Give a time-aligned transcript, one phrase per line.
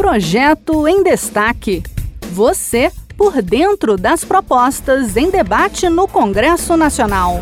[0.00, 1.82] Projeto em Destaque.
[2.32, 7.34] Você por dentro das propostas em debate no Congresso Nacional.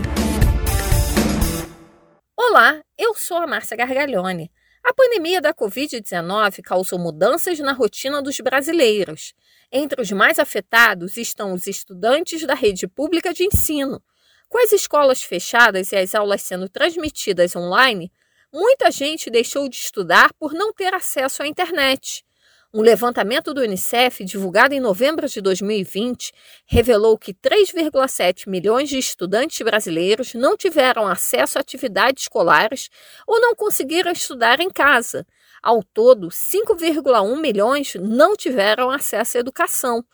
[2.36, 4.50] Olá, eu sou a Márcia Gargalhone.
[4.82, 9.34] A pandemia da Covid-19 causou mudanças na rotina dos brasileiros.
[9.70, 14.02] Entre os mais afetados estão os estudantes da rede pública de ensino.
[14.48, 18.10] Com as escolas fechadas e as aulas sendo transmitidas online,
[18.52, 22.26] muita gente deixou de estudar por não ter acesso à internet.
[22.72, 26.34] Um levantamento do Unicef, divulgado em novembro de 2020,
[26.66, 32.90] revelou que 3,7 milhões de estudantes brasileiros não tiveram acesso a atividades escolares
[33.26, 35.26] ou não conseguiram estudar em casa.
[35.62, 40.04] Ao todo, 5,1 milhões não tiveram acesso à educação.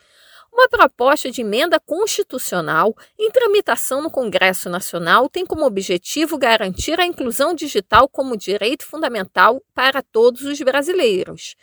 [0.52, 7.04] Uma proposta de emenda constitucional em tramitação no Congresso Nacional tem como objetivo garantir a
[7.04, 11.56] inclusão digital como direito fundamental para todos os brasileiros.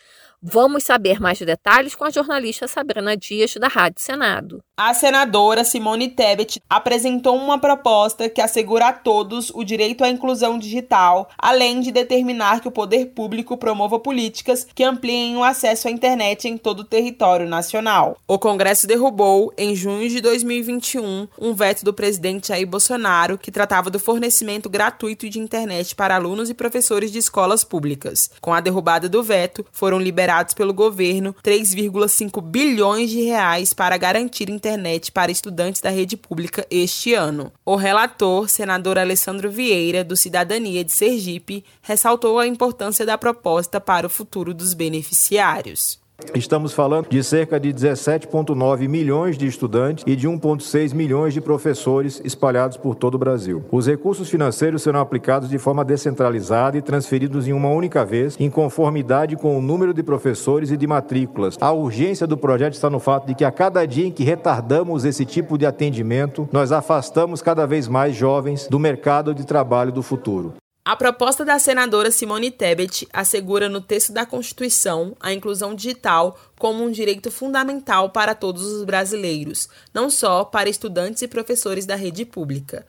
[0.43, 4.63] Vamos saber mais detalhes com a jornalista Sabrina Dias, da Rádio Senado.
[4.75, 10.57] A senadora Simone Tebet apresentou uma proposta que assegura a todos o direito à inclusão
[10.57, 15.91] digital, além de determinar que o poder público promova políticas que ampliem o acesso à
[15.91, 18.17] internet em todo o território nacional.
[18.27, 23.91] O Congresso derrubou, em junho de 2021, um veto do presidente Jair Bolsonaro que tratava
[23.91, 28.31] do fornecimento gratuito de internet para alunos e professores de escolas públicas.
[28.41, 33.97] Com a derrubada do veto, foram liberados liberados pelo governo 3,5 bilhões de reais para
[33.97, 37.51] garantir internet para estudantes da rede pública este ano.
[37.65, 44.07] O relator, senador Alessandro Vieira, do Cidadania de Sergipe, ressaltou a importância da proposta para
[44.07, 45.99] o futuro dos beneficiários.
[46.33, 52.21] Estamos falando de cerca de 17,9 milhões de estudantes e de 1,6 milhões de professores
[52.23, 53.65] espalhados por todo o Brasil.
[53.69, 58.49] Os recursos financeiros serão aplicados de forma descentralizada e transferidos em uma única vez, em
[58.49, 61.57] conformidade com o número de professores e de matrículas.
[61.59, 65.03] A urgência do projeto está no fato de que a cada dia em que retardamos
[65.03, 70.01] esse tipo de atendimento, nós afastamos cada vez mais jovens do mercado de trabalho do
[70.01, 70.53] futuro.
[70.83, 76.83] A proposta da senadora Simone Tebet assegura no texto da Constituição a inclusão digital como
[76.83, 82.25] um direito fundamental para todos os brasileiros, não só para estudantes e professores da rede
[82.25, 82.83] pública.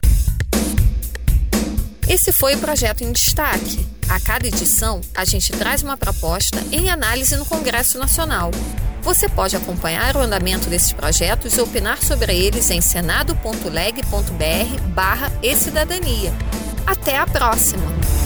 [2.08, 3.86] Esse foi o projeto em destaque.
[4.08, 8.50] A cada edição, a gente traz uma proposta em análise no Congresso Nacional.
[9.02, 15.54] Você pode acompanhar o andamento desses projetos e opinar sobre eles em senado.leg.br barra e
[15.54, 16.32] cidadania.
[16.92, 18.21] Até a próxima!